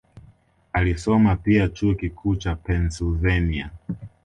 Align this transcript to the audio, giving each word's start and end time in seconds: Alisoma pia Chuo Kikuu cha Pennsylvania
Alisoma 0.73 1.35
pia 1.35 1.67
Chuo 1.69 1.95
Kikuu 1.95 2.35
cha 2.35 2.55
Pennsylvania 2.55 3.71